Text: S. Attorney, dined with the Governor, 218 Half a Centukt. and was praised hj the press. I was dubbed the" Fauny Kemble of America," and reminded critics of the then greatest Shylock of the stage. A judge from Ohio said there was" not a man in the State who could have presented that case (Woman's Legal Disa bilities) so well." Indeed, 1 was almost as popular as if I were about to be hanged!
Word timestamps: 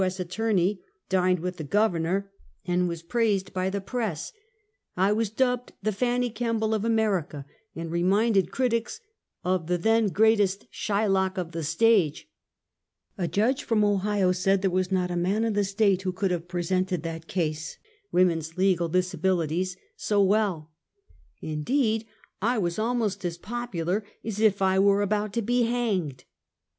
S. 0.03 0.19
Attorney, 0.19 0.81
dined 1.09 1.41
with 1.41 1.57
the 1.57 1.63
Governor, 1.63 2.21
218 2.21 2.23
Half 2.23 2.23
a 2.23 2.65
Centukt. 2.65 2.73
and 2.81 2.87
was 2.89 3.03
praised 3.03 3.53
hj 3.53 3.71
the 3.71 3.81
press. 3.81 4.33
I 4.97 5.11
was 5.13 5.29
dubbed 5.29 5.73
the" 5.83 5.91
Fauny 5.91 6.31
Kemble 6.31 6.73
of 6.73 6.83
America," 6.83 7.45
and 7.75 7.91
reminded 7.91 8.49
critics 8.49 8.99
of 9.43 9.67
the 9.67 9.77
then 9.77 10.07
greatest 10.07 10.65
Shylock 10.71 11.37
of 11.37 11.51
the 11.51 11.63
stage. 11.63 12.27
A 13.15 13.27
judge 13.27 13.63
from 13.63 13.83
Ohio 13.83 14.31
said 14.31 14.63
there 14.63 14.71
was" 14.71 14.91
not 14.91 15.11
a 15.11 15.15
man 15.15 15.43
in 15.43 15.53
the 15.53 15.63
State 15.63 16.01
who 16.01 16.11
could 16.11 16.31
have 16.31 16.47
presented 16.47 17.03
that 17.03 17.27
case 17.27 17.77
(Woman's 18.11 18.57
Legal 18.57 18.89
Disa 18.89 19.19
bilities) 19.19 19.77
so 19.95 20.19
well." 20.19 20.71
Indeed, 21.43 22.07
1 22.39 22.59
was 22.59 22.79
almost 22.79 23.23
as 23.23 23.37
popular 23.37 24.03
as 24.23 24.39
if 24.39 24.63
I 24.63 24.79
were 24.79 25.03
about 25.03 25.31
to 25.33 25.43
be 25.43 25.65
hanged! 25.65 26.23